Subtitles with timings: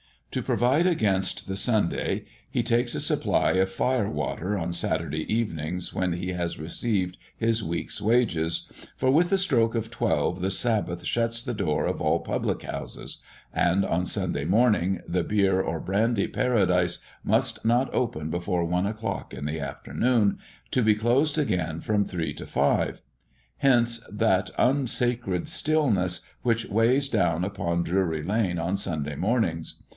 [0.31, 5.81] To provide against the Sunday, he takes a supply of fire water on Saturday evening
[5.93, 11.03] when he has received his week's wages, for with the stroke of twelve the sabbath
[11.05, 13.17] shuts the door of all public houses,
[13.53, 19.33] and on Sunday morning the beer or brandy paradise must not open before one o'clock
[19.33, 20.39] in the afternoon,
[20.71, 23.01] to be closed again from three to five.
[23.57, 29.83] Hence that unsacred stillness which weighs down upon Drury lane on Sunday mornings.